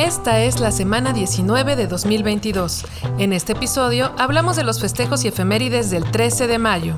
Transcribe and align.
Esta 0.00 0.40
es 0.40 0.60
la 0.60 0.72
semana 0.72 1.12
19 1.12 1.76
de 1.76 1.86
2022. 1.86 2.86
En 3.18 3.34
este 3.34 3.52
episodio 3.52 4.12
hablamos 4.16 4.56
de 4.56 4.64
los 4.64 4.80
festejos 4.80 5.26
y 5.26 5.28
efemérides 5.28 5.90
del 5.90 6.10
13 6.10 6.46
de 6.46 6.58
mayo. 6.58 6.96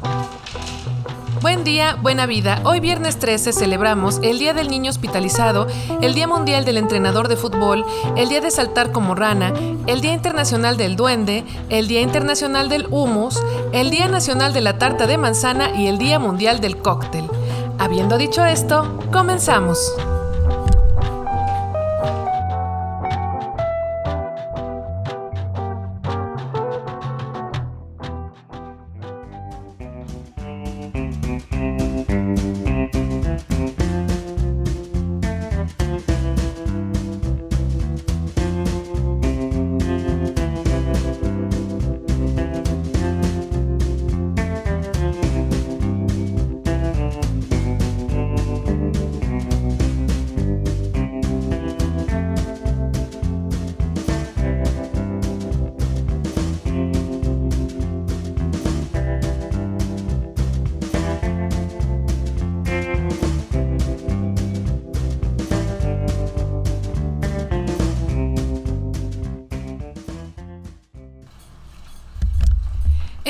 Buen 1.40 1.64
día, 1.64 1.96
buena 2.00 2.26
vida. 2.26 2.60
Hoy 2.62 2.78
viernes 2.78 3.18
13 3.18 3.52
celebramos 3.52 4.20
el 4.22 4.38
Día 4.38 4.54
del 4.54 4.68
Niño 4.68 4.88
Hospitalizado, 4.88 5.66
el 6.00 6.14
Día 6.14 6.28
Mundial 6.28 6.64
del 6.64 6.76
Entrenador 6.76 7.26
de 7.26 7.34
Fútbol, 7.34 7.84
el 8.16 8.28
Día 8.28 8.40
de 8.40 8.52
Saltar 8.52 8.92
como 8.92 9.16
Rana, 9.16 9.52
el 9.88 10.00
Día 10.00 10.12
Internacional 10.12 10.76
del 10.76 10.94
Duende, 10.94 11.44
el 11.70 11.88
Día 11.88 12.02
Internacional 12.02 12.68
del 12.68 12.86
Humus, 12.88 13.42
el 13.72 13.90
Día 13.90 14.06
Nacional 14.06 14.52
de 14.52 14.60
la 14.60 14.78
Tarta 14.78 15.08
de 15.08 15.18
Manzana 15.18 15.74
y 15.74 15.88
el 15.88 15.98
Día 15.98 16.20
Mundial 16.20 16.60
del 16.60 16.76
Cóctel. 16.76 17.28
Habiendo 17.80 18.16
dicho 18.16 18.44
esto, 18.44 18.96
comenzamos. 19.10 19.92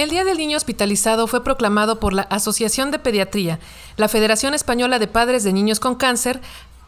El 0.02 0.10
Día 0.10 0.24
del 0.24 0.38
Niño 0.38 0.56
Hospitalizado 0.56 1.28
fue 1.28 1.44
proclamado 1.44 2.00
por 2.00 2.12
la 2.12 2.22
Asociación 2.22 2.90
de 2.90 2.98
Pediatría, 2.98 3.60
la 3.96 4.08
Federación 4.08 4.52
Española 4.52 4.98
de 4.98 5.06
Padres 5.06 5.44
de 5.44 5.52
Niños 5.52 5.78
con 5.78 5.94
Cáncer, 5.94 6.40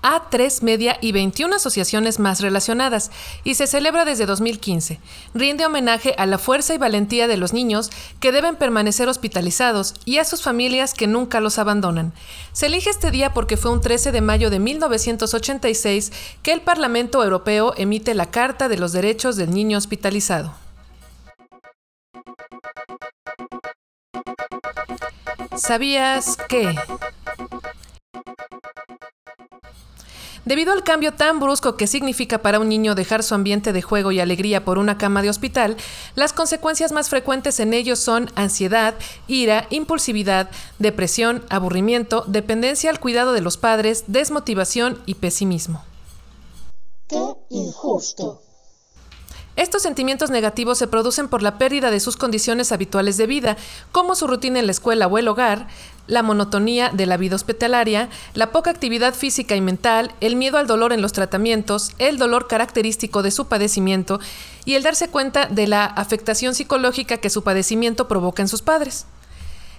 A3 0.03 0.63
Media 0.63 0.99
y 1.01 1.13
21 1.13 1.55
asociaciones 1.55 2.19
más 2.19 2.41
relacionadas, 2.41 3.13
y 3.45 3.55
se 3.55 3.69
celebra 3.69 4.05
desde 4.05 4.27
2015. 4.27 4.99
Rinde 5.33 5.65
homenaje 5.65 6.17
a 6.19 6.27
la 6.27 6.39
fuerza 6.39 6.75
y 6.75 6.79
valentía 6.79 7.29
de 7.29 7.37
los 7.37 7.53
niños 7.53 7.91
que 8.19 8.33
deben 8.33 8.57
permanecer 8.57 9.09
hospitalizados 9.09 9.95
y 10.05 10.19
a 10.19 10.25
sus 10.25 10.43
familias 10.43 10.93
que 10.93 11.07
nunca 11.07 11.39
los 11.39 11.61
abandonan. 11.61 12.13
Se 12.53 12.67
elige 12.67 12.91
este 12.91 13.13
día 13.13 13.33
porque 13.33 13.57
fue 13.57 13.71
un 13.71 13.81
13 13.81 14.11
de 14.11 14.23
mayo 14.23 14.51
de 14.51 14.59
1986 14.59 16.11
que 16.43 16.53
el 16.53 16.63
Parlamento 16.63 17.23
Europeo 17.23 17.75
emite 17.77 18.13
la 18.13 18.33
Carta 18.33 18.69
de 18.69 18.77
los 18.77 18.91
Derechos 18.91 19.37
del 19.37 19.53
Niño 19.55 19.79
Hospitalizado. 19.79 20.64
¿Sabías 25.57 26.37
que? 26.49 26.75
Debido 30.45 30.73
al 30.73 30.85
cambio 30.85 31.15
tan 31.15 31.41
brusco 31.41 31.77
que 31.77 31.87
significa 31.87 32.39
para 32.39 32.59
un 32.59 32.69
niño 32.69 32.95
dejar 32.95 33.23
su 33.23 33.35
ambiente 33.35 33.73
de 33.73 33.81
juego 33.81 34.13
y 34.13 34.21
alegría 34.21 34.65
por 34.65 34.77
una 34.77 34.99
cama 34.99 35.23
de 35.23 35.31
hospital, 35.31 35.77
las 36.17 36.35
consecuencias 36.35 36.93
más 36.93 37.09
frecuentes 37.09 37.61
en 37.61 37.73
ellos 37.73 37.99
son 37.99 38.31
ansiedad, 38.35 38.95
ira, 39.27 39.67
impulsividad, 39.71 40.51
depresión, 40.79 41.45
aburrimiento, 41.49 42.25
dependencia 42.27 42.91
al 42.91 43.01
cuidado 43.01 43.33
de 43.33 43.41
los 43.41 43.57
padres, 43.57 44.05
desmotivación 44.07 45.01
y 45.07 45.15
pesimismo. 45.15 45.83
¡Qué 47.09 47.23
injusto! 47.49 48.43
Estos 49.57 49.83
sentimientos 49.83 50.31
negativos 50.31 50.79
se 50.79 50.89
producen 50.89 51.29
por 51.29 51.41
la 51.41 51.59
pérdida 51.59 51.93
de 51.93 52.01
sus 52.01 52.17
condiciones 52.17 52.73
habituales 52.73 53.17
de 53.17 53.29
vida, 53.29 53.57
como 53.93 54.17
su 54.17 54.27
rutina 54.27 54.59
en 54.59 54.67
la 54.67 54.73
escuela 54.73 55.07
o 55.07 55.17
el 55.17 55.29
hogar, 55.29 55.69
la 56.09 56.25
monotonía 56.25 56.91
de 56.93 57.07
la 57.07 57.17
vida 57.17 57.37
hospitalaria, 57.37 58.09
la 58.35 58.51
poca 58.51 58.71
actividad 58.71 59.15
física 59.15 59.55
y 59.55 59.61
mental, 59.61 60.13
el 60.21 60.35
miedo 60.35 60.59
al 60.59 60.67
dolor 60.67 60.93
en 60.93 61.03
los 61.03 61.13
tratamientos, 61.13 61.93
el 61.99 62.19
dolor 62.19 62.49
característico 62.49 63.23
de 63.23 63.31
su 63.31 63.47
padecimiento 63.47 64.19
y 64.65 64.75
el 64.75 64.83
darse 64.83 65.09
cuenta 65.09 65.47
de 65.47 65.69
la 65.69 65.85
afectación 65.85 66.55
psicológica 66.57 67.19
que 67.19 67.31
su 67.31 67.45
padecimiento 67.45 68.09
provoca 68.09 68.43
en 68.43 68.49
sus 68.49 68.61
padres. 68.61 69.07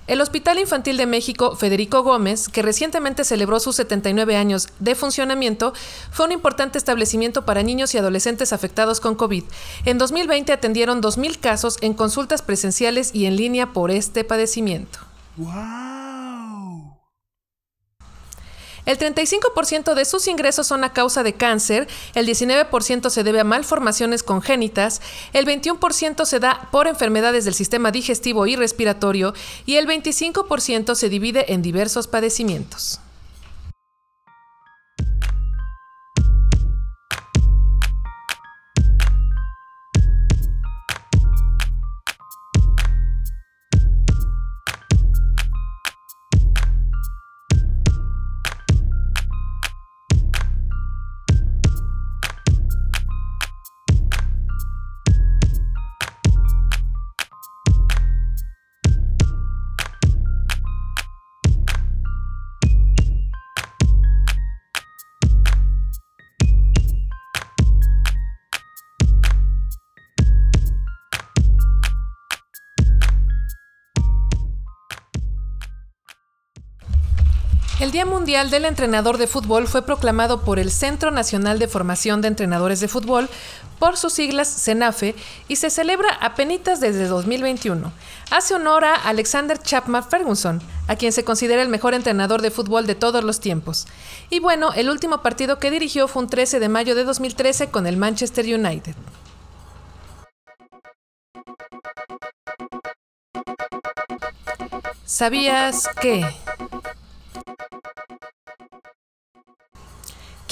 El 0.08 0.22
Hospital 0.22 0.60
Infantil 0.60 0.98
de 0.98 1.08
México 1.08 1.56
Federico 1.56 2.04
Gómez, 2.04 2.48
que 2.48 2.62
recientemente 2.62 3.24
celebró 3.24 3.60
sus 3.60 3.76
79 3.78 4.36
años 4.36 4.70
de 4.80 4.94
funcionamiento, 4.94 5.74
fue 6.12 6.28
un 6.28 6.32
importante 6.32 6.78
establecimiento 6.78 7.44
para 7.44 7.64
niños 7.64 7.96
y 7.96 7.98
adolescentes 7.98 8.54
afectados 8.54 9.00
con 9.00 9.16
COVID. 9.16 9.44
En 9.86 9.98
2020 9.98 10.54
atendieron 10.54 11.02
2.000 11.02 11.40
casos 11.40 11.78
en 11.82 11.96
consultas 11.96 12.44
presenciales 12.44 13.16
y 13.16 13.26
en 13.26 13.36
línea 13.36 13.74
por 13.74 13.90
este 13.90 14.24
padecimiento. 14.24 15.00
El 18.86 18.98
35% 18.98 19.94
de 19.94 20.06
sus 20.06 20.28
ingresos 20.28 20.68
son 20.68 20.84
a 20.84 20.94
causa 20.94 21.24
de 21.24 21.34
cáncer, 21.34 21.88
el 22.14 22.28
19% 22.28 23.10
se 23.10 23.24
debe 23.24 23.40
a 23.40 23.44
malformaciones 23.44 24.24
congénitas, 24.24 25.02
el 25.34 25.46
21% 25.46 26.26
se 26.26 26.40
da 26.40 26.70
por 26.72 26.88
enfermedades 26.88 27.46
del 27.46 27.54
sistema 27.54 27.92
digestivo 27.92 28.48
y 28.48 28.56
respiratorio 28.56 29.34
y 29.66 29.76
el 29.76 29.88
25% 29.88 30.96
se 30.96 31.10
divide 31.10 31.54
en 31.54 31.62
diversos 31.62 32.08
padecimientos. 32.08 33.00
Día 77.96 78.06
Mundial 78.06 78.50
del 78.50 78.66
Entrenador 78.66 79.18
de 79.18 79.26
Fútbol 79.26 79.70
fue 79.70 79.86
proclamado 79.86 80.42
por 80.42 80.60
el 80.60 80.70
Centro 80.70 81.12
Nacional 81.12 81.60
de 81.60 81.70
Formación 81.70 82.20
de 82.20 82.28
Entrenadores 82.28 82.82
de 82.82 82.90
Fútbol, 82.90 83.30
por 83.80 83.96
sus 83.96 84.12
siglas 84.12 84.50
CENAFE, 84.50 85.16
y 85.48 85.56
se 85.56 85.70
celebra 85.70 86.10
apenas 86.20 86.82
desde 86.82 87.08
2021. 87.08 87.94
Hace 88.32 88.54
honor 88.54 88.84
a 88.84 88.96
Alexander 88.96 89.58
Chapman 89.58 90.04
Ferguson, 90.04 90.62
a 90.90 90.98
quien 90.98 91.14
se 91.14 91.24
considera 91.24 91.62
el 91.62 91.70
mejor 91.70 91.94
entrenador 91.94 92.42
de 92.42 92.52
fútbol 92.52 92.86
de 92.86 92.96
todos 92.96 93.24
los 93.24 93.40
tiempos. 93.40 93.88
Y 94.30 94.40
bueno, 94.40 94.74
el 94.74 94.90
último 94.90 95.22
partido 95.22 95.58
que 95.60 95.72
dirigió 95.72 96.10
fue 96.10 96.24
un 96.24 96.30
13 96.30 96.60
de 96.60 96.68
mayo 96.68 96.96
de 96.96 97.06
2013 97.06 97.70
con 97.70 97.88
el 97.88 97.96
Manchester 97.96 98.44
United. 98.44 98.96
¿Sabías 105.06 105.88
que? 106.02 106.26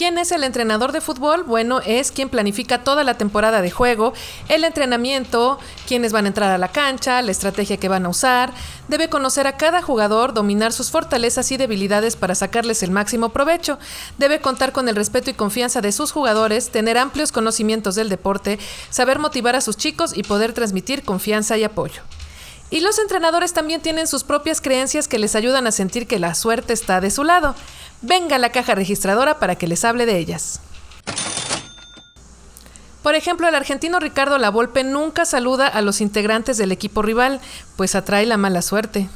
¿Quién 0.03 0.17
es 0.17 0.33
el 0.33 0.43
entrenador 0.43 0.91
de 0.91 0.99
fútbol? 0.99 1.43
Bueno, 1.45 1.79
es 1.79 2.11
quien 2.11 2.27
planifica 2.27 2.83
toda 2.83 3.05
la 3.05 3.13
temporada 3.13 3.61
de 3.61 3.71
juego, 3.71 4.11
el 4.49 4.65
entrenamiento, 4.65 5.59
quiénes 5.87 6.11
van 6.11 6.25
a 6.25 6.27
entrar 6.27 6.51
a 6.51 6.57
la 6.57 6.67
cancha, 6.67 7.21
la 7.21 7.31
estrategia 7.31 7.77
que 7.77 7.87
van 7.87 8.05
a 8.05 8.09
usar. 8.09 8.51
Debe 8.89 9.07
conocer 9.07 9.47
a 9.47 9.55
cada 9.55 9.81
jugador, 9.81 10.33
dominar 10.33 10.73
sus 10.73 10.91
fortalezas 10.91 11.49
y 11.53 11.55
debilidades 11.55 12.17
para 12.17 12.35
sacarles 12.35 12.83
el 12.83 12.91
máximo 12.91 13.29
provecho. 13.29 13.79
Debe 14.17 14.41
contar 14.41 14.73
con 14.73 14.89
el 14.89 14.97
respeto 14.97 15.29
y 15.29 15.35
confianza 15.35 15.79
de 15.79 15.93
sus 15.93 16.11
jugadores, 16.11 16.69
tener 16.69 16.97
amplios 16.97 17.31
conocimientos 17.31 17.95
del 17.95 18.09
deporte, 18.09 18.59
saber 18.89 19.19
motivar 19.19 19.55
a 19.55 19.61
sus 19.61 19.77
chicos 19.77 20.11
y 20.17 20.23
poder 20.23 20.51
transmitir 20.51 21.03
confianza 21.03 21.57
y 21.57 21.63
apoyo. 21.63 22.01
Y 22.73 22.79
los 22.79 22.97
entrenadores 22.97 23.53
también 23.53 23.81
tienen 23.81 24.07
sus 24.07 24.23
propias 24.23 24.59
creencias 24.59 25.07
que 25.07 25.19
les 25.19 25.35
ayudan 25.35 25.67
a 25.67 25.71
sentir 25.71 26.07
que 26.07 26.17
la 26.17 26.33
suerte 26.33 26.73
está 26.73 27.01
de 27.01 27.11
su 27.11 27.23
lado. 27.23 27.53
Venga 28.01 28.37
a 28.37 28.39
la 28.39 28.51
caja 28.51 28.73
registradora 28.73 29.37
para 29.37 29.55
que 29.55 29.67
les 29.67 29.85
hable 29.85 30.07
de 30.07 30.17
ellas. 30.17 30.59
Por 33.03 33.13
ejemplo, 33.13 33.47
el 33.47 33.53
argentino 33.53 33.99
Ricardo 33.99 34.39
Lavolpe 34.39 34.83
nunca 34.83 35.23
saluda 35.25 35.67
a 35.67 35.83
los 35.83 36.01
integrantes 36.01 36.57
del 36.57 36.71
equipo 36.71 37.03
rival, 37.03 37.41
pues 37.77 37.93
atrae 37.93 38.25
la 38.25 38.37
mala 38.37 38.63
suerte. 38.63 39.07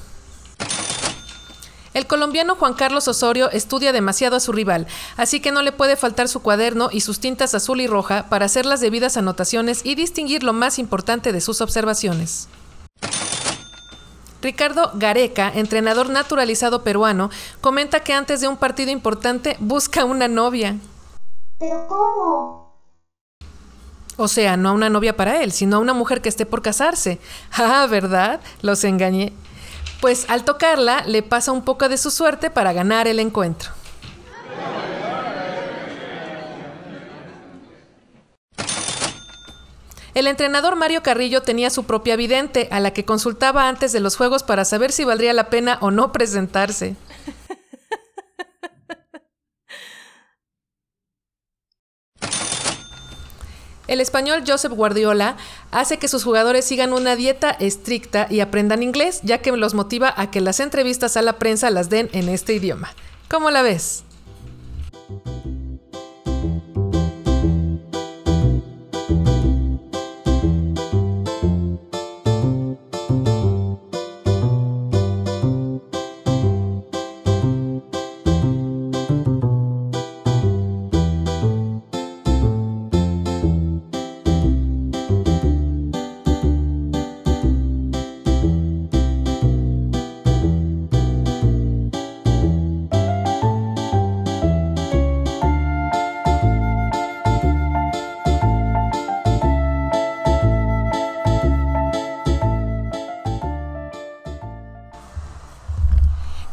El 1.95 2.05
colombiano 2.05 2.57
Juan 2.57 2.75
Carlos 2.75 3.07
Osorio 3.07 3.49
estudia 3.49 3.91
demasiado 3.91 4.35
a 4.35 4.39
su 4.39 4.51
rival, 4.51 4.85
así 5.15 5.39
que 5.39 5.51
no 5.51 5.63
le 5.63 5.71
puede 5.71 5.95
faltar 5.95 6.27
su 6.27 6.43
cuaderno 6.43 6.89
y 6.91 7.01
sus 7.01 7.19
tintas 7.19 7.55
azul 7.55 7.81
y 7.81 7.87
roja 7.87 8.29
para 8.29 8.45
hacer 8.45 8.67
las 8.67 8.81
debidas 8.81 9.17
anotaciones 9.17 9.83
y 9.83 9.95
distinguir 9.95 10.43
lo 10.43 10.53
más 10.53 10.77
importante 10.77 11.31
de 11.31 11.41
sus 11.41 11.59
observaciones. 11.59 12.49
Ricardo 14.41 14.91
Gareca, 14.93 15.51
entrenador 15.53 16.09
naturalizado 16.09 16.83
peruano, 16.83 17.29
comenta 17.61 18.01
que 18.01 18.13
antes 18.13 18.41
de 18.41 18.47
un 18.47 18.57
partido 18.57 18.91
importante 18.91 19.57
busca 19.59 20.05
una 20.05 20.27
novia. 20.27 20.77
¿Pero 21.59 21.87
cómo? 21.87 22.67
O 24.17 24.27
sea, 24.27 24.57
no 24.57 24.69
a 24.69 24.73
una 24.73 24.89
novia 24.89 25.15
para 25.15 25.43
él, 25.43 25.51
sino 25.51 25.77
a 25.77 25.79
una 25.79 25.93
mujer 25.93 26.21
que 26.21 26.29
esté 26.29 26.45
por 26.45 26.61
casarse. 26.61 27.19
Ah, 27.51 27.87
¿verdad? 27.89 28.39
Los 28.61 28.83
engañé. 28.83 29.33
Pues 30.01 30.29
al 30.29 30.43
tocarla, 30.43 31.03
le 31.05 31.23
pasa 31.23 31.51
un 31.51 31.63
poco 31.63 31.89
de 31.89 31.97
su 31.97 32.11
suerte 32.11 32.49
para 32.49 32.73
ganar 32.73 33.07
el 33.07 33.19
encuentro. 33.19 33.71
El 40.17 40.25
entrenador 40.25 40.75
Mario 40.75 41.03
Carrillo 41.03 41.43
tenía 41.43 41.69
su 41.69 41.83
propia 41.83 42.15
vidente, 42.15 42.67
a 42.71 42.79
la 42.79 42.89
que 42.89 43.05
consultaba 43.05 43.69
antes 43.69 43.91
de 43.91 43.99
los 43.99 44.17
juegos 44.17 44.41
para 44.41 44.65
saber 44.65 44.91
si 44.91 45.03
valdría 45.03 45.31
la 45.31 45.51
pena 45.51 45.77
o 45.79 45.91
no 45.91 46.11
presentarse. 46.11 46.95
El 53.85 54.01
español 54.01 54.43
Joseph 54.45 54.71
Guardiola 54.71 55.37
hace 55.69 55.99
que 55.99 56.07
sus 56.07 56.23
jugadores 56.23 56.65
sigan 56.65 56.93
una 56.93 57.15
dieta 57.15 57.51
estricta 57.51 58.25
y 58.27 58.39
aprendan 58.39 58.81
inglés, 58.81 59.19
ya 59.21 59.43
que 59.43 59.51
los 59.51 59.75
motiva 59.75 60.11
a 60.17 60.31
que 60.31 60.41
las 60.41 60.59
entrevistas 60.59 61.15
a 61.15 61.21
la 61.21 61.33
prensa 61.33 61.69
las 61.69 61.91
den 61.91 62.09
en 62.13 62.29
este 62.29 62.55
idioma. 62.55 62.91
¿Cómo 63.29 63.51
la 63.51 63.61
ves? 63.61 64.03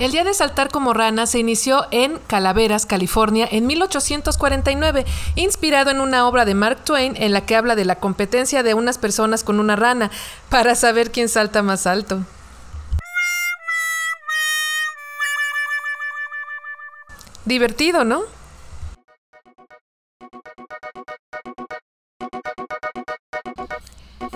El 0.05 0.12
Día 0.12 0.23
de 0.23 0.35
Saltar 0.35 0.69
como 0.69 0.93
Rana 0.93 1.25
se 1.25 1.39
inició 1.39 1.87
en 1.91 2.19
Calaveras, 2.27 2.85
California, 2.85 3.49
en 3.51 3.67
1849, 3.67 5.06
inspirado 5.35 5.91
en 5.91 6.03
una 6.03 6.29
obra 6.29 6.45
de 6.45 6.55
Mark 6.55 6.85
Twain 6.85 7.17
en 7.17 7.33
la 7.33 7.47
que 7.47 7.56
habla 7.56 7.75
de 7.75 7.87
la 7.87 7.95
competencia 7.95 8.62
de 8.62 8.75
unas 8.75 8.99
personas 8.99 9.45
con 9.45 9.59
una 9.59 9.77
rana 9.77 10.11
para 10.51 10.75
saber 10.75 11.11
quién 11.11 11.31
salta 11.31 11.62
más 11.62 11.87
alto. 11.87 12.21
Divertido, 17.47 18.05
¿no? 18.05 18.25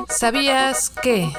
¿Sabías 0.08 0.88
que? 0.88 1.30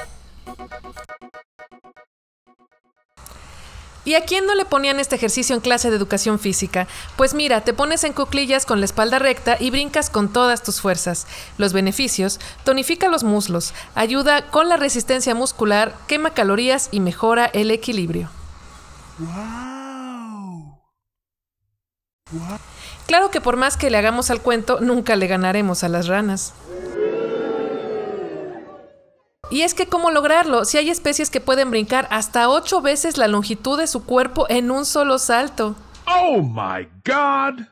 ¿Y 4.10 4.16
a 4.16 4.24
quién 4.24 4.44
no 4.44 4.56
le 4.56 4.64
ponían 4.64 4.98
este 4.98 5.14
ejercicio 5.14 5.54
en 5.54 5.60
clase 5.60 5.88
de 5.88 5.96
educación 5.96 6.40
física? 6.40 6.88
Pues 7.16 7.32
mira, 7.32 7.60
te 7.60 7.72
pones 7.72 8.02
en 8.02 8.12
cuclillas 8.12 8.66
con 8.66 8.80
la 8.80 8.84
espalda 8.84 9.20
recta 9.20 9.56
y 9.60 9.70
brincas 9.70 10.10
con 10.10 10.32
todas 10.32 10.64
tus 10.64 10.80
fuerzas. 10.80 11.28
Los 11.58 11.72
beneficios, 11.72 12.40
tonifica 12.64 13.06
los 13.06 13.22
muslos, 13.22 13.72
ayuda 13.94 14.50
con 14.50 14.68
la 14.68 14.76
resistencia 14.76 15.36
muscular, 15.36 15.94
quema 16.08 16.34
calorías 16.34 16.88
y 16.90 16.98
mejora 16.98 17.46
el 17.46 17.70
equilibrio. 17.70 18.30
Claro 23.06 23.30
que 23.30 23.40
por 23.40 23.56
más 23.56 23.76
que 23.76 23.90
le 23.90 23.98
hagamos 23.98 24.32
al 24.32 24.42
cuento, 24.42 24.80
nunca 24.80 25.14
le 25.14 25.28
ganaremos 25.28 25.84
a 25.84 25.88
las 25.88 26.08
ranas. 26.08 26.52
Y 29.50 29.62
es 29.62 29.74
que 29.74 29.86
cómo 29.86 30.10
lograrlo, 30.10 30.64
si 30.64 30.78
hay 30.78 30.90
especies 30.90 31.28
que 31.28 31.40
pueden 31.40 31.70
brincar 31.70 32.06
hasta 32.10 32.48
ocho 32.48 32.80
veces 32.80 33.18
la 33.18 33.28
longitud 33.28 33.78
de 33.78 33.88
su 33.88 34.04
cuerpo 34.04 34.46
en 34.48 34.70
un 34.70 34.86
solo 34.86 35.18
salto. 35.18 35.74
Oh 36.06 36.40
my 36.40 36.88
god. 37.04 37.66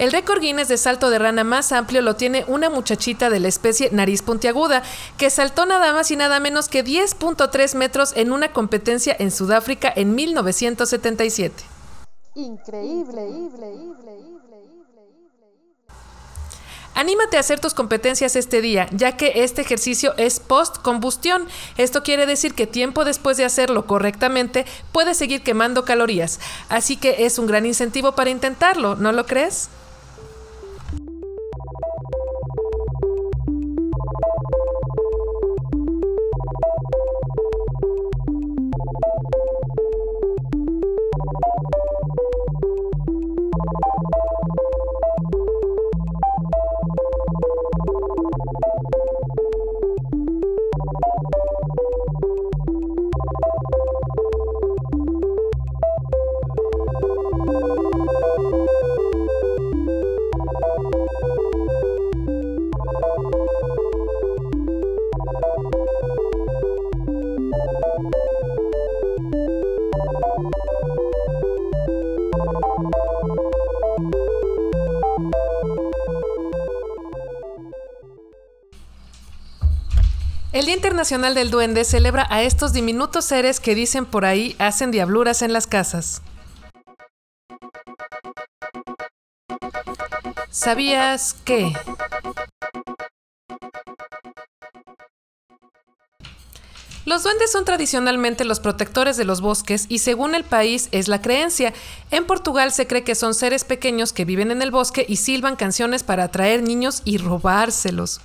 El 0.00 0.12
récord 0.12 0.40
Guinness 0.40 0.68
de 0.68 0.78
salto 0.78 1.10
de 1.10 1.18
rana 1.18 1.44
más 1.44 1.72
amplio 1.72 2.00
lo 2.00 2.16
tiene 2.16 2.44
una 2.48 2.70
muchachita 2.70 3.28
de 3.28 3.38
la 3.38 3.48
especie 3.48 3.90
nariz 3.92 4.22
puntiaguda, 4.22 4.82
que 5.18 5.28
saltó 5.28 5.66
nada 5.66 5.92
más 5.92 6.10
y 6.10 6.16
nada 6.16 6.40
menos 6.40 6.68
que 6.68 6.82
10.3 6.82 7.74
metros 7.76 8.14
en 8.16 8.32
una 8.32 8.50
competencia 8.50 9.14
en 9.18 9.30
Sudáfrica 9.30 9.92
en 9.94 10.14
1977. 10.14 11.64
Increíble, 12.34 13.28
increíble, 13.28 13.66
increíble. 13.76 14.29
Anímate 17.00 17.38
a 17.38 17.40
hacer 17.40 17.60
tus 17.60 17.72
competencias 17.72 18.36
este 18.36 18.60
día, 18.60 18.86
ya 18.92 19.16
que 19.16 19.32
este 19.36 19.62
ejercicio 19.62 20.12
es 20.18 20.38
post-combustión. 20.38 21.48
Esto 21.78 22.02
quiere 22.02 22.26
decir 22.26 22.52
que 22.52 22.66
tiempo 22.66 23.06
después 23.06 23.38
de 23.38 23.46
hacerlo 23.46 23.86
correctamente 23.86 24.66
puedes 24.92 25.16
seguir 25.16 25.42
quemando 25.42 25.86
calorías. 25.86 26.40
Así 26.68 26.98
que 26.98 27.24
es 27.24 27.38
un 27.38 27.46
gran 27.46 27.64
incentivo 27.64 28.12
para 28.12 28.28
intentarlo, 28.28 28.96
¿no 28.96 29.12
lo 29.12 29.24
crees? 29.24 29.70
Internacional 81.00 81.34
del 81.34 81.50
Duende 81.50 81.84
celebra 81.84 82.26
a 82.28 82.42
estos 82.42 82.74
diminutos 82.74 83.24
seres 83.24 83.58
que 83.58 83.74
dicen 83.74 84.04
por 84.04 84.26
ahí 84.26 84.54
hacen 84.58 84.90
diabluras 84.90 85.40
en 85.40 85.54
las 85.54 85.66
casas. 85.66 86.20
¿Sabías 90.50 91.32
que? 91.42 91.72
Los 97.06 97.22
duendes 97.22 97.50
son 97.50 97.64
tradicionalmente 97.64 98.44
los 98.44 98.60
protectores 98.60 99.16
de 99.16 99.24
los 99.24 99.40
bosques 99.40 99.86
y 99.88 100.00
según 100.00 100.34
el 100.34 100.44
país 100.44 100.90
es 100.92 101.08
la 101.08 101.22
creencia. 101.22 101.72
En 102.10 102.26
Portugal 102.26 102.72
se 102.72 102.86
cree 102.86 103.04
que 103.04 103.14
son 103.14 103.32
seres 103.32 103.64
pequeños 103.64 104.12
que 104.12 104.26
viven 104.26 104.50
en 104.50 104.60
el 104.60 104.70
bosque 104.70 105.06
y 105.08 105.16
silban 105.16 105.56
canciones 105.56 106.02
para 106.02 106.24
atraer 106.24 106.62
niños 106.62 107.00
y 107.06 107.16
robárselos. 107.16 108.20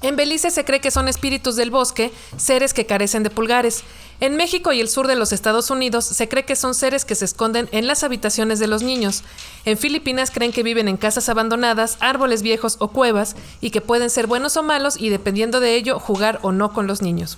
En 0.00 0.14
Belice 0.14 0.50
se 0.52 0.64
cree 0.64 0.80
que 0.80 0.92
son 0.92 1.08
espíritus 1.08 1.56
del 1.56 1.72
bosque, 1.72 2.12
seres 2.36 2.72
que 2.72 2.86
carecen 2.86 3.24
de 3.24 3.30
pulgares. 3.30 3.82
En 4.20 4.36
México 4.36 4.72
y 4.72 4.80
el 4.80 4.88
sur 4.88 5.08
de 5.08 5.16
los 5.16 5.32
Estados 5.32 5.70
Unidos 5.70 6.04
se 6.04 6.28
cree 6.28 6.44
que 6.44 6.54
son 6.54 6.76
seres 6.76 7.04
que 7.04 7.16
se 7.16 7.24
esconden 7.24 7.68
en 7.72 7.88
las 7.88 8.04
habitaciones 8.04 8.60
de 8.60 8.68
los 8.68 8.82
niños. 8.82 9.24
En 9.64 9.76
Filipinas 9.76 10.30
creen 10.30 10.52
que 10.52 10.62
viven 10.62 10.86
en 10.86 10.96
casas 10.98 11.28
abandonadas, 11.28 11.96
árboles 11.98 12.42
viejos 12.42 12.76
o 12.78 12.88
cuevas 12.88 13.34
y 13.60 13.70
que 13.70 13.80
pueden 13.80 14.08
ser 14.08 14.28
buenos 14.28 14.56
o 14.56 14.62
malos 14.62 14.96
y 14.96 15.08
dependiendo 15.08 15.58
de 15.58 15.74
ello 15.74 15.98
jugar 15.98 16.38
o 16.42 16.52
no 16.52 16.72
con 16.72 16.86
los 16.86 17.02
niños. 17.02 17.36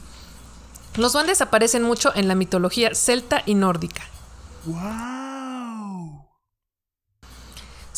Los 0.97 1.15
duendes 1.15 1.41
aparecen 1.41 1.83
mucho 1.83 2.13
en 2.15 2.29
la 2.29 2.35
mitología 2.35 2.95
celta 2.95 3.43
y 3.47 3.55
nórdica. 3.55 4.03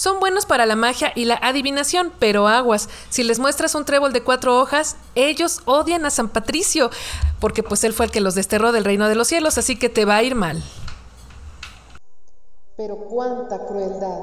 Son 0.02 0.18
buenos 0.18 0.47
para 0.47 0.66
la 0.66 0.75
magia 0.75 1.12
y 1.14 1.26
la 1.26 1.37
adivinación, 1.37 2.12
pero 2.18 2.49
aguas, 2.49 2.88
si 3.09 3.23
les 3.23 3.38
muestras 3.38 3.76
un 3.76 3.85
trébol 3.85 4.12
de 4.12 4.25
cuatro 4.25 4.59
hojas, 4.59 4.97
ellos 5.14 5.61
odian 5.64 6.04
a 6.04 6.11
San 6.11 6.28
Patricio, 6.28 6.90
porque 7.38 7.62
pues 7.62 7.85
él 7.85 7.92
fue 7.92 8.06
el 8.06 8.11
que 8.11 8.21
los 8.21 8.35
desterró 8.35 8.73
del 8.73 8.85
reino 8.85 9.06
de 9.06 9.14
los 9.14 9.28
cielos, 9.28 9.59
así 9.59 9.78
que 9.78 9.88
te 9.88 10.04
va 10.04 10.16
a 10.16 10.25
ir 10.25 10.35
mal. 10.35 10.61
Pero 12.76 12.97
cuánta 12.97 13.64
crueldad. 13.64 14.18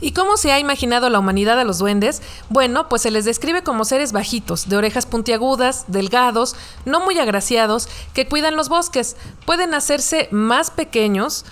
¿Y 0.00 0.12
cómo 0.12 0.36
se 0.36 0.52
ha 0.52 0.60
imaginado 0.60 1.10
la 1.10 1.18
humanidad 1.18 1.58
a 1.58 1.64
los 1.64 1.78
duendes? 1.78 2.22
Bueno, 2.50 2.88
pues 2.88 3.02
se 3.02 3.10
les 3.10 3.24
describe 3.24 3.64
como 3.64 3.84
seres 3.84 4.12
bajitos, 4.12 4.68
de 4.68 4.76
orejas 4.76 5.06
puntiagudas, 5.06 5.86
delgados, 5.88 6.54
no 6.84 7.00
muy 7.00 7.18
agraciados, 7.18 7.88
que 8.12 8.28
cuidan 8.28 8.54
los 8.54 8.68
bosques. 8.68 9.16
Pueden 9.44 9.74
hacerse 9.74 10.28
más 10.30 10.70
pequeños, 10.70 11.44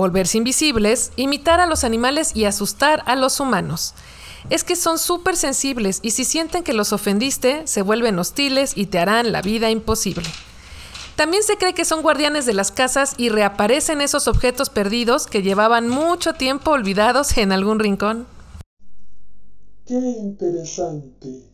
volverse 0.00 0.38
invisibles, 0.38 1.12
imitar 1.16 1.60
a 1.60 1.66
los 1.66 1.84
animales 1.84 2.34
y 2.34 2.46
asustar 2.46 3.02
a 3.04 3.16
los 3.16 3.38
humanos. 3.38 3.92
Es 4.48 4.64
que 4.64 4.74
son 4.74 4.98
súper 4.98 5.36
sensibles 5.36 6.00
y 6.02 6.12
si 6.12 6.24
sienten 6.24 6.62
que 6.64 6.72
los 6.72 6.94
ofendiste, 6.94 7.66
se 7.66 7.82
vuelven 7.82 8.18
hostiles 8.18 8.72
y 8.76 8.86
te 8.86 8.98
harán 8.98 9.30
la 9.30 9.42
vida 9.42 9.68
imposible. 9.68 10.26
También 11.16 11.42
se 11.42 11.58
cree 11.58 11.74
que 11.74 11.84
son 11.84 12.00
guardianes 12.00 12.46
de 12.46 12.54
las 12.54 12.72
casas 12.72 13.12
y 13.18 13.28
reaparecen 13.28 14.00
esos 14.00 14.26
objetos 14.26 14.70
perdidos 14.70 15.26
que 15.26 15.42
llevaban 15.42 15.86
mucho 15.86 16.32
tiempo 16.32 16.70
olvidados 16.70 17.36
en 17.36 17.52
algún 17.52 17.78
rincón. 17.78 18.26
Qué 19.86 19.96
interesante. 19.96 21.44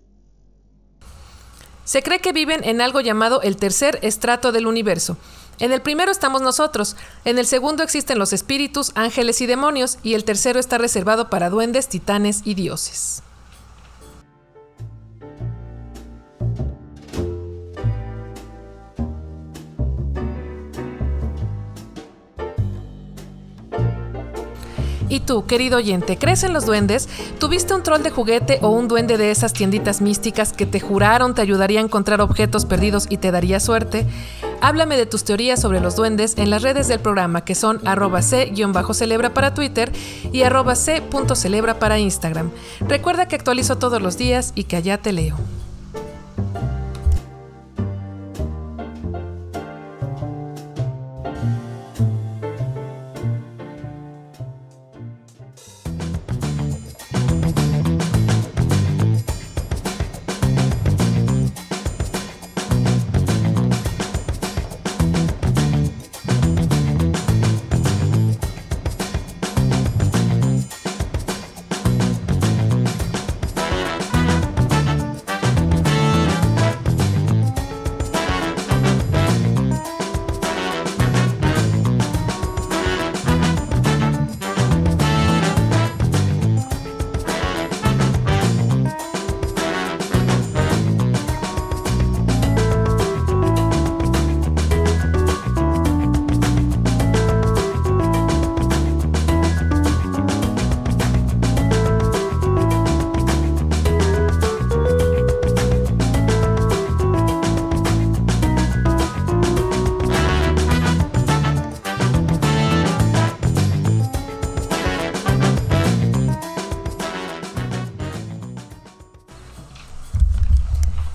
Se 1.85 2.03
cree 2.05 2.21
que 2.21 2.33
viven 2.33 2.63
en 2.63 2.81
algo 2.81 3.01
llamado 3.01 3.43
el 3.43 3.57
tercer 3.57 3.99
estrato 4.03 4.53
del 4.53 4.69
universo. 4.69 5.17
En 5.59 5.73
el 5.73 5.81
primero 5.81 6.13
estamos 6.13 6.43
nosotros, 6.43 6.97
en 7.25 7.39
el 7.39 7.47
segundo 7.47 7.83
existen 7.83 8.19
los 8.19 8.35
espíritus, 8.35 8.93
ángeles 8.95 9.41
y 9.41 9.47
demonios, 9.47 9.99
y 10.03 10.13
el 10.13 10.25
tercero 10.25 10.61
está 10.61 10.77
reservado 10.77 11.31
para 11.31 11.49
duendes, 11.49 11.89
titanes 11.89 12.43
y 12.45 12.55
dioses. 12.55 13.23
¿Y 25.09 25.21
tú, 25.21 25.47
querido 25.47 25.79
oyente, 25.79 26.19
crees 26.19 26.43
en 26.43 26.53
los 26.53 26.67
duendes? 26.67 27.09
¿Tuviste 27.39 27.73
un 27.73 27.83
troll 27.83 28.03
de 28.03 28.11
juguete 28.11 28.59
o 28.61 28.69
un 28.69 28.89
duende 28.89 29.17
de 29.17 29.31
esas 29.31 29.55
tienditas 29.55 30.03
místicas 30.03 30.53
que 30.53 30.67
te 30.67 30.81
juraron 30.81 31.35
te 31.35 31.41
ayudaría 31.41 31.81
a 31.81 31.85
encontrar 31.85 32.21
objetos 32.21 32.67
perdidos 32.67 33.07
y 33.09 33.17
te 33.17 33.31
daría 33.31 33.61
suerte? 33.61 34.05
Háblame 34.67 34.97
de 34.97 35.07
tus 35.07 35.23
teorías 35.23 35.61
sobre 35.61 35.79
los 35.79 35.95
duendes 35.95 36.37
en 36.37 36.51
las 36.51 36.61
redes 36.61 36.89
del 36.89 36.99
programa 36.99 37.45
que 37.45 37.55
son 37.55 37.81
arroba 37.87 38.21
c-celebra 38.21 39.33
para 39.33 39.55
Twitter 39.55 39.93
y 40.33 40.43
arroba 40.43 40.75
c.celebra 40.75 41.79
para 41.79 42.01
Instagram. 42.01 42.51
Recuerda 42.81 43.29
que 43.29 43.37
actualizo 43.37 43.79
todos 43.79 44.03
los 44.03 44.19
días 44.19 44.51
y 44.57 44.65
que 44.65 44.75
allá 44.75 44.99
te 44.99 45.13
leo. 45.13 45.37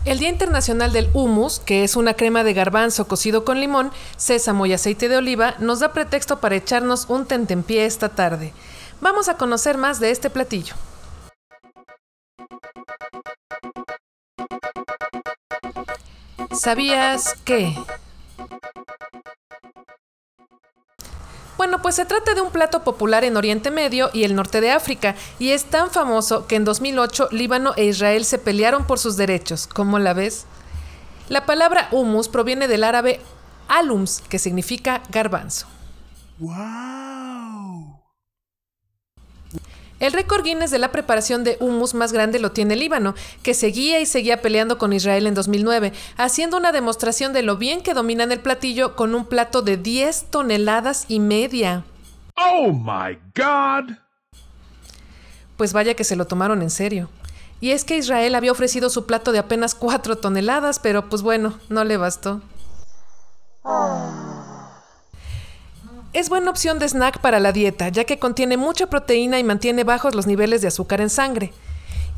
El 0.04 0.18
Día 0.18 0.30
Internacional 0.30 0.92
del 0.94 1.12
Humus, 1.14 1.60
que 1.60 1.84
es 1.84 1.96
una 1.96 2.16
crema 2.16 2.44
de 2.44 2.54
garbanzo 2.54 3.08
cocido 3.08 3.46
con 3.46 3.60
limón, 3.60 3.92
sésamo 4.18 4.66
y 4.66 4.74
aceite 4.74 5.10
de 5.10 5.18
oliva, 5.18 5.54
nos 5.60 5.80
da 5.80 5.94
pretexto 5.94 6.40
para 6.40 6.56
echarnos 6.56 7.06
un 7.08 7.28
tentempié 7.28 7.86
esta 7.86 8.10
tarde. 8.10 8.52
Vamos 9.00 9.30
a 9.30 9.38
conocer 9.38 9.78
más 9.78 10.00
de 10.00 10.10
este 10.10 10.32
platillo. 10.32 10.74
¿Sabías 16.52 17.36
que? 17.46 17.76
Pues 21.92 21.98
se 21.98 22.06
trata 22.06 22.34
de 22.34 22.40
un 22.40 22.52
plato 22.52 22.86
popular 22.86 23.26
en 23.26 23.36
Oriente 23.36 23.70
Medio 23.70 24.12
y 24.14 24.24
el 24.24 24.34
norte 24.34 24.62
de 24.62 24.72
África, 24.72 25.14
y 25.40 25.50
es 25.50 25.66
tan 25.66 25.92
famoso 25.92 26.48
que 26.48 26.56
en 26.56 26.64
2008 26.64 27.28
Líbano 27.32 27.74
e 27.76 27.84
Israel 27.84 28.24
se 28.24 28.38
pelearon 28.38 28.88
por 28.88 28.98
sus 28.98 29.18
derechos. 29.18 29.68
¿Cómo 29.68 30.00
la 30.00 30.14
ves? 30.14 30.46
La 31.28 31.46
palabra 31.46 31.90
humus 31.92 32.30
proviene 32.30 32.70
del 32.70 32.86
árabe 32.86 33.20
alums, 33.68 34.24
que 34.30 34.40
significa 34.40 35.04
garbanzo. 35.10 35.68
El 40.02 40.14
récord 40.14 40.44
Guinness 40.44 40.72
de 40.72 40.80
la 40.80 40.92
preparación 40.92 41.44
de 41.44 41.58
hummus 41.60 41.94
más 41.94 42.12
grande 42.12 42.40
lo 42.40 42.52
tiene 42.52 42.76
Líbano, 42.76 43.14
que 43.44 43.54
seguía 43.54 44.00
y 44.00 44.08
seguía 44.08 44.42
peleando 44.42 44.80
con 44.80 44.94
Israel 44.94 45.28
en 45.28 45.36
2009, 45.36 45.94
haciendo 46.18 46.58
una 46.58 46.72
demostración 46.72 47.34
de 47.34 47.44
lo 47.44 47.58
bien 47.58 47.82
que 47.82 47.94
dominan 47.94 48.32
el 48.32 48.40
platillo 48.40 48.96
con 48.96 49.14
un 49.14 49.26
plato 49.26 49.62
de 49.62 49.78
10 49.78 50.32
toneladas 50.32 51.06
y 51.08 51.20
media. 51.20 51.86
Oh 52.36 52.72
my 52.74 53.16
God! 53.36 53.96
Pues 55.56 55.72
vaya 55.72 55.94
que 55.94 56.04
se 56.04 56.16
lo 56.16 56.26
tomaron 56.26 56.64
en 56.64 56.72
serio. 56.72 57.08
Y 57.60 57.70
es 57.70 57.86
que 57.86 57.98
Israel 57.98 58.34
había 58.34 58.54
ofrecido 58.54 58.90
su 58.90 59.06
plato 59.06 59.32
de 59.32 59.38
apenas 59.38 59.76
4 59.76 60.16
toneladas, 60.16 60.80
pero 60.80 61.10
pues 61.10 61.22
bueno, 61.22 61.60
no 61.70 61.84
le 61.84 61.98
bastó. 61.98 62.42
Es 66.14 66.28
buena 66.28 66.52
opción 66.52 66.78
de 66.78 66.90
snack 66.90 67.20
para 67.20 67.40
la 67.40 67.54
dieta, 67.54 67.88
ya 67.88 68.04
que 68.04 68.20
contiene 68.20 68.58
mucha 68.58 68.88
proteína 68.88 69.40
y 69.40 69.46
mantiene 69.46 69.86
bajos 69.86 70.14
los 70.14 70.28
niveles 70.28 70.62
de 70.62 70.68
azúcar 70.68 71.00
en 71.00 71.10
sangre. 71.10 71.54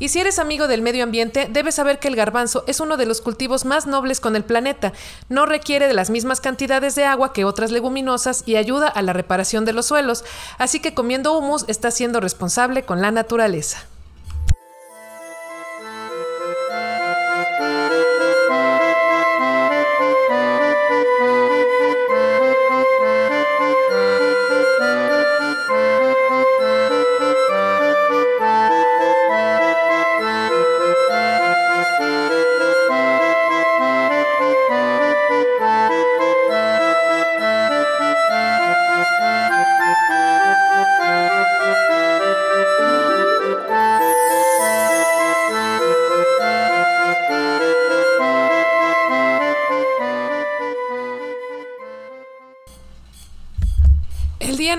Y 0.00 0.08
si 0.08 0.18
eres 0.18 0.40
amigo 0.40 0.66
del 0.66 0.82
medio 0.82 1.04
ambiente, 1.04 1.46
debes 1.48 1.76
saber 1.76 2.00
que 2.00 2.08
el 2.08 2.16
garbanzo 2.16 2.64
es 2.66 2.80
uno 2.80 2.96
de 2.96 3.06
los 3.06 3.20
cultivos 3.20 3.64
más 3.64 3.86
nobles 3.86 4.18
con 4.18 4.34
el 4.34 4.42
planeta. 4.42 4.92
No 5.28 5.46
requiere 5.46 5.86
de 5.86 5.94
las 5.94 6.10
mismas 6.10 6.40
cantidades 6.40 6.96
de 6.96 7.04
agua 7.04 7.32
que 7.32 7.44
otras 7.44 7.70
leguminosas 7.70 8.42
y 8.46 8.56
ayuda 8.56 8.88
a 8.88 9.00
la 9.02 9.12
reparación 9.12 9.64
de 9.64 9.72
los 9.72 9.86
suelos. 9.86 10.24
Así 10.58 10.80
que 10.80 10.94
comiendo 10.94 11.38
humus 11.38 11.64
está 11.68 11.92
siendo 11.92 12.18
responsable 12.18 12.82
con 12.82 13.00
la 13.00 13.12
naturaleza. 13.12 13.86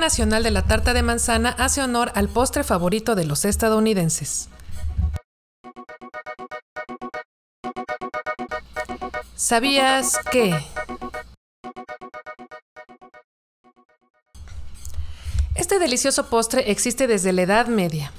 Nacional 0.05 0.43
de 0.43 0.51
la 0.51 0.61
Tarta 0.61 0.93
de 0.93 1.01
Manzana 1.01 1.49
hace 1.57 1.81
honor 1.81 2.11
al 2.13 2.29
postre 2.29 2.63
favorito 2.63 3.15
de 3.15 3.25
los 3.25 3.43
estadounidenses. 3.43 4.49
¿Sabías 9.33 10.19
que? 10.31 10.63
Este 15.55 15.79
delicioso 15.79 16.29
postre 16.29 16.69
existe 16.69 17.07
desde 17.07 17.33
la 17.33 17.41
Edad 17.41 17.65
Media. 17.65 18.11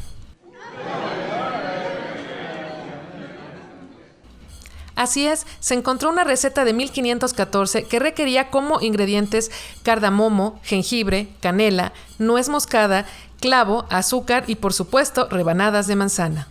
Así 5.07 5.25
es, 5.25 5.47
se 5.61 5.75
encontró 5.75 6.11
una 6.11 6.25
receta 6.25 6.65
de 6.65 6.73
1514 6.73 7.85
que 7.85 8.01
requería 8.01 8.51
como 8.51 8.81
ingredientes 8.81 9.53
cardamomo, 9.85 10.59
jengibre, 10.65 11.29
canela, 11.39 11.93
nuez 12.19 12.49
moscada, 12.49 13.07
clavo, 13.39 13.85
azúcar 13.89 14.43
y 14.49 14.57
por 14.57 14.73
supuesto 14.73 15.29
rebanadas 15.29 15.87
de 15.87 15.95
manzana. 15.95 16.49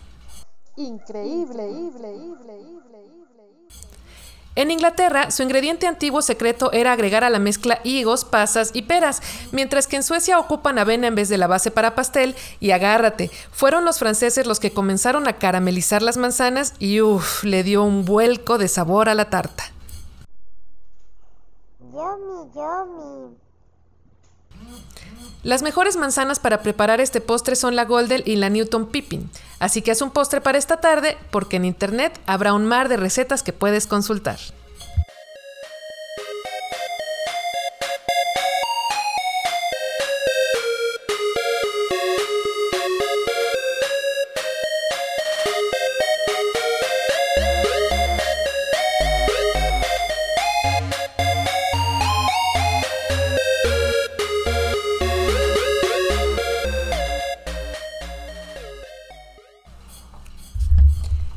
Increíble. 0.74 1.68
En 4.56 4.70
Inglaterra, 4.70 5.30
su 5.30 5.42
ingrediente 5.42 5.86
antiguo 5.86 6.22
secreto 6.22 6.72
era 6.72 6.92
agregar 6.92 7.24
a 7.24 7.30
la 7.30 7.38
mezcla 7.38 7.78
higos, 7.84 8.24
pasas 8.24 8.70
y 8.72 8.82
peras, 8.82 9.20
mientras 9.52 9.86
que 9.86 9.96
en 9.96 10.02
Suecia 10.02 10.38
ocupan 10.38 10.78
avena 10.78 11.08
en 11.08 11.14
vez 11.14 11.28
de 11.28 11.36
la 11.36 11.46
base 11.46 11.70
para 11.70 11.94
pastel 11.94 12.34
y 12.58 12.70
agárrate, 12.70 13.30
fueron 13.52 13.84
los 13.84 13.98
franceses 13.98 14.46
los 14.46 14.58
que 14.58 14.72
comenzaron 14.72 15.28
a 15.28 15.34
caramelizar 15.34 16.00
las 16.00 16.16
manzanas 16.16 16.72
y 16.78 17.02
uff, 17.02 17.44
le 17.44 17.62
dio 17.64 17.84
un 17.84 18.06
vuelco 18.06 18.56
de 18.56 18.68
sabor 18.68 19.10
a 19.10 19.14
la 19.14 19.28
tarta. 19.28 19.64
Yummy, 21.78 22.50
yummy. 22.54 23.36
Las 25.42 25.62
mejores 25.62 25.96
manzanas 25.96 26.40
para 26.40 26.62
preparar 26.62 27.00
este 27.00 27.20
postre 27.20 27.56
son 27.56 27.76
la 27.76 27.84
Golden 27.84 28.22
y 28.24 28.36
la 28.36 28.50
Newton 28.50 28.86
Pippin, 28.86 29.30
así 29.60 29.80
que 29.82 29.92
haz 29.92 30.02
un 30.02 30.10
postre 30.10 30.40
para 30.40 30.58
esta 30.58 30.78
tarde 30.78 31.16
porque 31.30 31.56
en 31.56 31.64
internet 31.64 32.18
habrá 32.26 32.52
un 32.52 32.64
mar 32.64 32.88
de 32.88 32.96
recetas 32.96 33.42
que 33.42 33.52
puedes 33.52 33.86
consultar. 33.86 34.38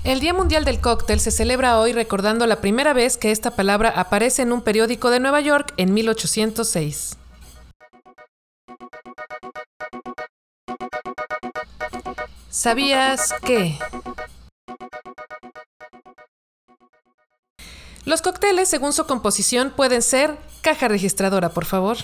El 0.09 0.21
Día 0.21 0.33
Mundial 0.33 0.65
del 0.65 0.81
Cóctel 0.81 1.19
se 1.19 1.29
celebra 1.29 1.79
hoy 1.79 1.93
recordando 1.93 2.47
la 2.47 2.61
primera 2.61 2.93
vez 2.93 3.15
que 3.15 3.29
esta 3.29 3.51
palabra 3.51 3.89
aparece 3.89 4.41
en 4.41 4.51
un 4.51 4.63
periódico 4.63 5.11
de 5.11 5.19
Nueva 5.19 5.39
York 5.39 5.71
en 5.77 5.93
1806. 5.93 7.15
¿Sabías 12.49 13.35
que? 13.43 13.77
Los 18.05 18.23
cócteles, 18.23 18.67
según 18.67 18.93
su 18.93 19.05
composición, 19.05 19.69
pueden 19.69 20.01
ser 20.01 20.39
caja 20.63 20.87
registradora, 20.87 21.49
por 21.49 21.65
favor. 21.65 21.97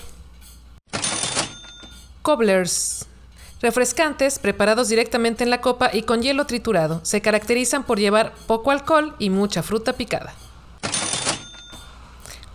Cobblers. 2.22 3.08
Refrescantes, 3.66 4.38
preparados 4.38 4.88
directamente 4.88 5.42
en 5.42 5.50
la 5.50 5.60
copa 5.60 5.90
y 5.92 6.02
con 6.02 6.22
hielo 6.22 6.46
triturado. 6.46 7.00
Se 7.02 7.20
caracterizan 7.20 7.82
por 7.82 7.98
llevar 7.98 8.32
poco 8.46 8.70
alcohol 8.70 9.16
y 9.18 9.28
mucha 9.28 9.64
fruta 9.64 9.94
picada. 9.94 10.34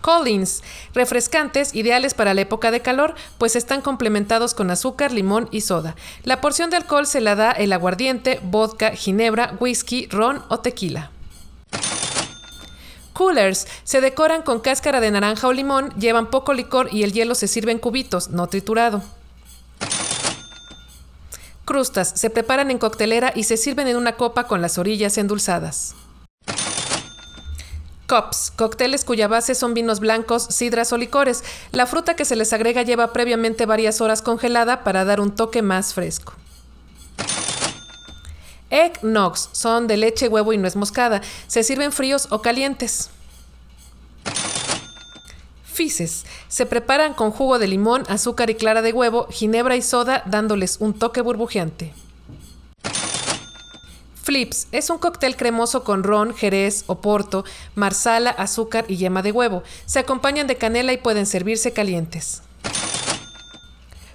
Collins, 0.00 0.62
refrescantes 0.94 1.74
ideales 1.74 2.14
para 2.14 2.32
la 2.32 2.40
época 2.40 2.70
de 2.70 2.80
calor, 2.80 3.14
pues 3.36 3.56
están 3.56 3.82
complementados 3.82 4.54
con 4.54 4.70
azúcar, 4.70 5.12
limón 5.12 5.50
y 5.50 5.60
soda. 5.60 5.96
La 6.24 6.40
porción 6.40 6.70
de 6.70 6.78
alcohol 6.78 7.06
se 7.06 7.20
la 7.20 7.34
da 7.34 7.52
el 7.52 7.74
aguardiente, 7.74 8.40
vodka, 8.44 8.92
ginebra, 8.92 9.54
whisky, 9.60 10.06
ron 10.06 10.42
o 10.48 10.60
tequila. 10.60 11.10
Coolers 13.12 13.66
se 13.84 14.00
decoran 14.00 14.40
con 14.40 14.60
cáscara 14.60 15.00
de 15.00 15.10
naranja 15.10 15.46
o 15.46 15.52
limón, 15.52 15.90
llevan 15.98 16.30
poco 16.30 16.54
licor 16.54 16.88
y 16.90 17.02
el 17.02 17.12
hielo 17.12 17.34
se 17.34 17.48
sirve 17.48 17.70
en 17.70 17.80
cubitos, 17.80 18.30
no 18.30 18.46
triturado. 18.46 19.02
Crustas 21.64 22.12
se 22.16 22.30
preparan 22.30 22.70
en 22.70 22.78
coctelera 22.78 23.32
y 23.34 23.44
se 23.44 23.56
sirven 23.56 23.88
en 23.88 23.96
una 23.96 24.16
copa 24.16 24.46
con 24.46 24.60
las 24.60 24.78
orillas 24.78 25.16
endulzadas. 25.18 25.94
Cups, 28.08 28.52
cócteles 28.56 29.04
cuya 29.04 29.26
base 29.26 29.54
son 29.54 29.72
vinos 29.72 30.00
blancos, 30.00 30.42
sidras 30.50 30.92
o 30.92 30.98
licores. 30.98 31.44
La 31.70 31.86
fruta 31.86 32.14
que 32.14 32.24
se 32.24 32.36
les 32.36 32.52
agrega 32.52 32.82
lleva 32.82 33.12
previamente 33.12 33.64
varias 33.64 34.00
horas 34.00 34.20
congelada 34.20 34.84
para 34.84 35.04
dar 35.04 35.20
un 35.20 35.34
toque 35.34 35.62
más 35.62 35.94
fresco. 35.94 36.34
Eggnogs 38.68 39.48
son 39.52 39.86
de 39.86 39.96
leche, 39.96 40.28
huevo 40.28 40.52
y 40.52 40.58
nuez 40.58 40.76
moscada. 40.76 41.22
Se 41.46 41.62
sirven 41.62 41.92
fríos 41.92 42.26
o 42.30 42.42
calientes. 42.42 43.10
Fices 45.72 46.26
se 46.48 46.66
preparan 46.66 47.14
con 47.14 47.30
jugo 47.30 47.58
de 47.58 47.66
limón, 47.66 48.04
azúcar 48.08 48.50
y 48.50 48.56
clara 48.56 48.82
de 48.82 48.92
huevo, 48.92 49.26
ginebra 49.30 49.74
y 49.74 49.82
soda, 49.82 50.22
dándoles 50.26 50.76
un 50.80 50.92
toque 50.92 51.22
burbujeante. 51.22 51.94
Flips 54.22 54.68
es 54.70 54.90
un 54.90 54.98
cóctel 54.98 55.36
cremoso 55.36 55.82
con 55.82 56.04
ron, 56.04 56.34
jerez, 56.34 56.84
oporto, 56.86 57.44
marsala, 57.74 58.30
azúcar 58.30 58.84
y 58.86 58.96
yema 58.96 59.22
de 59.22 59.32
huevo. 59.32 59.62
Se 59.86 59.98
acompañan 59.98 60.46
de 60.46 60.56
canela 60.56 60.92
y 60.92 60.98
pueden 60.98 61.26
servirse 61.26 61.72
calientes. 61.72 62.42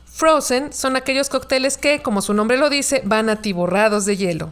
Frozen 0.06 0.72
son 0.72 0.96
aquellos 0.96 1.30
cócteles 1.30 1.78
que, 1.78 2.02
como 2.02 2.22
su 2.22 2.34
nombre 2.34 2.58
lo 2.58 2.70
dice, 2.70 3.02
van 3.04 3.30
atiborrados 3.30 4.06
de 4.06 4.16
hielo. 4.16 4.52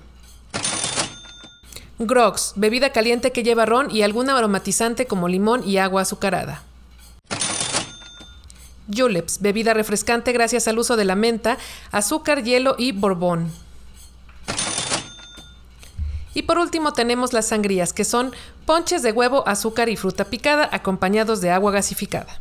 Grogs, 1.99 2.53
bebida 2.55 2.91
caliente 2.91 3.31
que 3.31 3.43
lleva 3.43 3.65
ron 3.65 3.89
y 3.89 4.01
algún 4.01 4.29
aromatizante 4.29 5.05
como 5.05 5.27
limón 5.27 5.65
y 5.65 5.77
agua 5.77 6.01
azucarada. 6.01 6.63
Juleps, 8.93 9.41
bebida 9.41 9.73
refrescante 9.73 10.31
gracias 10.31 10.67
al 10.67 10.79
uso 10.79 10.95
de 10.95 11.05
la 11.05 11.15
menta, 11.15 11.57
azúcar, 11.91 12.43
hielo 12.43 12.75
y 12.77 12.91
borbón. 12.91 13.51
Y 16.33 16.43
por 16.43 16.59
último 16.59 16.93
tenemos 16.93 17.31
las 17.33 17.47
sangrías, 17.47 17.93
que 17.93 18.03
son 18.03 18.33
ponches 18.65 19.01
de 19.01 19.13
huevo, 19.13 19.47
azúcar 19.47 19.89
y 19.89 19.95
fruta 19.95 20.25
picada 20.25 20.69
acompañados 20.71 21.39
de 21.41 21.49
agua 21.49 21.71
gasificada. 21.71 22.39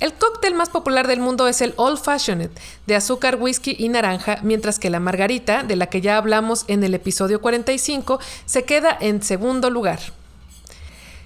El 0.00 0.14
cóctel 0.14 0.54
más 0.54 0.68
popular 0.68 1.08
del 1.08 1.20
mundo 1.20 1.48
es 1.48 1.60
el 1.60 1.74
Old 1.76 1.98
Fashioned, 1.98 2.50
de 2.86 2.94
azúcar, 2.94 3.36
whisky 3.40 3.74
y 3.78 3.88
naranja, 3.88 4.38
mientras 4.42 4.78
que 4.78 4.90
la 4.90 5.00
margarita, 5.00 5.64
de 5.64 5.74
la 5.74 5.86
que 5.86 6.00
ya 6.00 6.16
hablamos 6.16 6.64
en 6.68 6.84
el 6.84 6.94
episodio 6.94 7.40
45, 7.40 8.20
se 8.46 8.64
queda 8.64 8.96
en 9.00 9.22
segundo 9.22 9.70
lugar. 9.70 9.98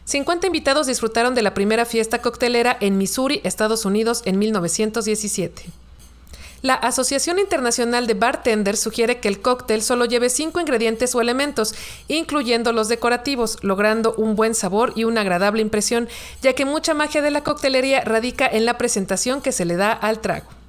50 0.04 0.46
invitados 0.46 0.86
disfrutaron 0.86 1.34
de 1.34 1.42
la 1.42 1.54
primera 1.54 1.84
fiesta 1.84 2.20
coctelera 2.20 2.76
en 2.80 2.98
Missouri, 2.98 3.40
Estados 3.44 3.84
Unidos, 3.84 4.22
en 4.24 4.38
1917. 4.38 5.64
La 6.62 6.74
Asociación 6.74 7.40
Internacional 7.40 8.06
de 8.06 8.14
Bartenders 8.14 8.78
sugiere 8.78 9.18
que 9.18 9.26
el 9.26 9.40
cóctel 9.40 9.82
solo 9.82 10.04
lleve 10.04 10.30
cinco 10.30 10.60
ingredientes 10.60 11.12
o 11.14 11.20
elementos, 11.20 11.74
incluyendo 12.06 12.72
los 12.72 12.86
decorativos, 12.86 13.58
logrando 13.62 14.14
un 14.16 14.36
buen 14.36 14.54
sabor 14.54 14.92
y 14.94 15.02
una 15.02 15.22
agradable 15.22 15.60
impresión, 15.60 16.08
ya 16.40 16.52
que 16.52 16.64
mucha 16.64 16.94
magia 16.94 17.20
de 17.20 17.32
la 17.32 17.42
coctelería 17.42 18.02
radica 18.02 18.46
en 18.46 18.64
la 18.64 18.78
presentación 18.78 19.40
que 19.40 19.50
se 19.50 19.64
le 19.64 19.74
da 19.74 19.92
al 19.92 20.20
trago. 20.20 20.61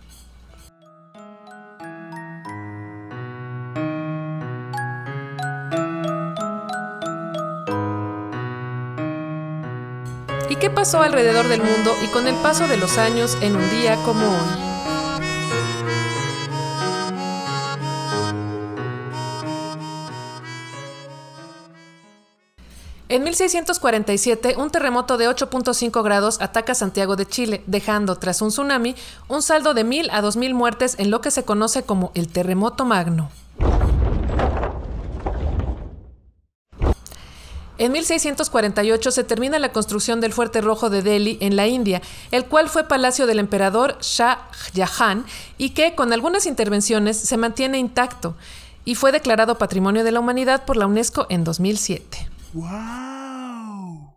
Qué 10.63 10.69
pasó 10.69 11.01
alrededor 11.01 11.49
del 11.49 11.61
mundo 11.61 11.93
y 12.01 12.07
con 12.07 12.25
el 12.25 12.35
paso 12.35 12.69
de 12.69 12.77
los 12.77 12.97
años 12.97 13.37
en 13.41 13.57
un 13.57 13.69
día 13.69 13.97
como 14.05 14.25
hoy? 14.25 14.63
En 23.09 23.25
1647, 23.25 24.55
un 24.57 24.69
terremoto 24.69 25.17
de 25.17 25.27
8.5 25.27 26.01
grados 26.01 26.39
ataca 26.39 26.73
Santiago 26.73 27.17
de 27.17 27.25
Chile, 27.25 27.61
dejando, 27.67 28.15
tras 28.15 28.41
un 28.41 28.47
tsunami, 28.47 28.95
un 29.27 29.41
saldo 29.41 29.73
de 29.73 29.85
1.000 29.85 30.11
a 30.13 30.21
2.000 30.21 30.53
muertes 30.53 30.95
en 30.97 31.11
lo 31.11 31.19
que 31.19 31.31
se 31.31 31.43
conoce 31.43 31.83
como 31.83 32.13
el 32.15 32.29
Terremoto 32.29 32.85
Magno. 32.85 33.29
En 37.79 37.91
1648 37.91 39.11
se 39.11 39.23
termina 39.23 39.57
la 39.57 39.71
construcción 39.71 40.21
del 40.21 40.31
Fuerte 40.31 40.61
Rojo 40.61 40.91
de 40.91 41.01
Delhi 41.01 41.39
en 41.41 41.55
la 41.55 41.67
India, 41.67 42.01
el 42.29 42.45
cual 42.45 42.69
fue 42.69 42.87
palacio 42.87 43.25
del 43.25 43.39
emperador 43.39 43.97
Shah 43.99 44.47
Jahan 44.75 45.25
y 45.57 45.71
que, 45.71 45.95
con 45.95 46.13
algunas 46.13 46.45
intervenciones, 46.45 47.17
se 47.17 47.37
mantiene 47.37 47.79
intacto 47.79 48.35
y 48.85 48.93
fue 48.93 49.11
declarado 49.11 49.57
Patrimonio 49.57 50.03
de 50.03 50.11
la 50.11 50.19
Humanidad 50.19 50.65
por 50.65 50.77
la 50.77 50.85
UNESCO 50.85 51.25
en 51.29 51.43
2007. 51.43 52.29
¡Wow! 52.53 54.13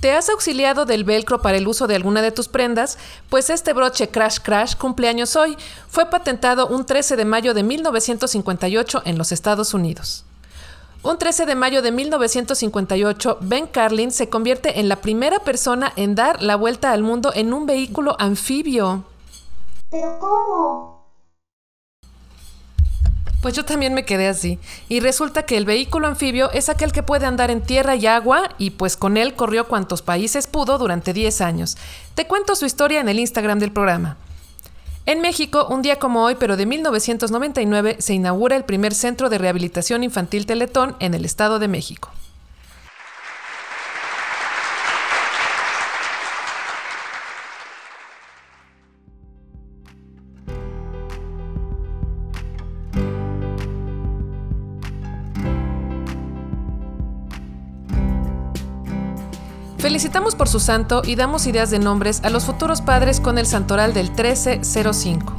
¿Te 0.00 0.12
has 0.12 0.30
auxiliado 0.30 0.86
del 0.86 1.04
velcro 1.04 1.42
para 1.42 1.58
el 1.58 1.68
uso 1.68 1.86
de 1.86 1.94
alguna 1.94 2.22
de 2.22 2.32
tus 2.32 2.48
prendas? 2.48 2.98
Pues 3.28 3.50
este 3.50 3.74
broche 3.74 4.08
Crash 4.08 4.38
Crash 4.42 4.76
cumpleaños 4.76 5.36
hoy. 5.36 5.56
Fue 5.88 6.06
patentado 6.06 6.66
un 6.68 6.86
13 6.86 7.16
de 7.16 7.24
mayo 7.24 7.54
de 7.54 7.62
1958 7.62 9.02
en 9.04 9.18
los 9.18 9.30
Estados 9.30 9.74
Unidos. 9.74 10.24
Un 11.04 11.18
13 11.18 11.46
de 11.46 11.56
mayo 11.56 11.82
de 11.82 11.90
1958, 11.90 13.38
Ben 13.40 13.66
Carlin 13.66 14.12
se 14.12 14.28
convierte 14.28 14.78
en 14.78 14.88
la 14.88 14.96
primera 14.96 15.40
persona 15.40 15.92
en 15.96 16.14
dar 16.14 16.40
la 16.40 16.54
vuelta 16.54 16.92
al 16.92 17.02
mundo 17.02 17.32
en 17.34 17.52
un 17.52 17.66
vehículo 17.66 18.14
anfibio. 18.20 19.04
¿Pero 19.90 20.18
cómo? 20.20 21.02
Pues 23.42 23.54
yo 23.54 23.64
también 23.64 23.94
me 23.94 24.04
quedé 24.04 24.28
así. 24.28 24.60
Y 24.88 25.00
resulta 25.00 25.42
que 25.42 25.56
el 25.56 25.64
vehículo 25.64 26.06
anfibio 26.06 26.52
es 26.52 26.68
aquel 26.68 26.92
que 26.92 27.02
puede 27.02 27.26
andar 27.26 27.50
en 27.50 27.62
tierra 27.62 27.96
y 27.96 28.06
agua 28.06 28.50
y 28.56 28.70
pues 28.70 28.96
con 28.96 29.16
él 29.16 29.34
corrió 29.34 29.66
cuantos 29.66 30.02
países 30.02 30.46
pudo 30.46 30.78
durante 30.78 31.12
10 31.12 31.40
años. 31.40 31.76
Te 32.14 32.28
cuento 32.28 32.54
su 32.54 32.64
historia 32.64 33.00
en 33.00 33.08
el 33.08 33.18
Instagram 33.18 33.58
del 33.58 33.72
programa. 33.72 34.18
En 35.04 35.20
México, 35.20 35.66
un 35.68 35.82
día 35.82 35.98
como 35.98 36.22
hoy, 36.22 36.36
pero 36.38 36.56
de 36.56 36.64
1999, 36.64 37.96
se 37.98 38.14
inaugura 38.14 38.54
el 38.54 38.64
primer 38.64 38.94
centro 38.94 39.28
de 39.28 39.38
rehabilitación 39.38 40.04
infantil 40.04 40.46
Teletón 40.46 40.94
en 41.00 41.14
el 41.14 41.24
Estado 41.24 41.58
de 41.58 41.66
México. 41.66 42.10
Felicitamos 59.92 60.34
por 60.34 60.48
su 60.48 60.58
santo 60.58 61.02
y 61.04 61.16
damos 61.16 61.46
ideas 61.46 61.68
de 61.68 61.78
nombres 61.78 62.22
a 62.24 62.30
los 62.30 62.46
futuros 62.46 62.80
padres 62.80 63.20
con 63.20 63.36
el 63.36 63.44
santoral 63.44 63.92
del 63.92 64.06
1305. 64.06 65.34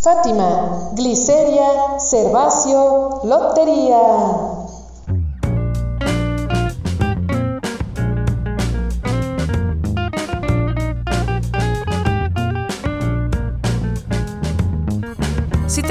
Fátima, 0.00 0.92
Gliceria, 0.94 1.98
Cervacio, 1.98 3.22
Lotería. 3.24 4.49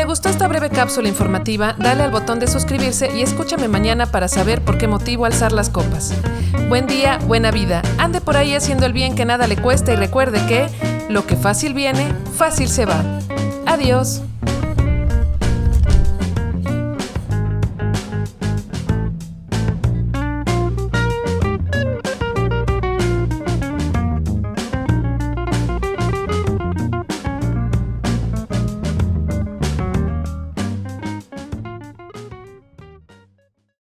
Gustó 0.10 0.28
esta 0.30 0.48
breve 0.48 0.72
cápsula 0.72 1.08
informativa, 1.08 1.76
dale 1.78 2.02
al 2.02 2.10
botón 2.10 2.40
de 2.40 2.48
suscribirse 2.48 3.16
y 3.16 3.22
escúchame 3.22 3.68
mañana 3.68 4.08
para 4.08 4.28
saber 4.28 4.60
por 4.66 4.80
qué 4.80 4.88
motivo 4.88 5.26
alzar 5.26 5.52
las 5.52 5.70
copas. 5.70 6.16
Buen 6.68 6.88
día, 6.88 7.20
buena 7.28 7.52
vida. 7.52 7.84
Ande 8.00 8.20
por 8.20 8.36
ahí 8.36 8.56
haciendo 8.56 8.88
el 8.88 8.94
bien 8.94 9.14
que 9.14 9.26
nada 9.26 9.46
le 9.46 9.56
cuesta 9.56 9.94
y 9.94 9.98
recuerde 9.98 10.44
que 10.48 10.68
lo 11.10 11.28
que 11.28 11.36
fácil 11.36 11.76
viene, 11.76 12.12
fácil 12.36 12.70
se 12.70 12.86
va. 12.86 13.04
Adiós. 13.68 14.24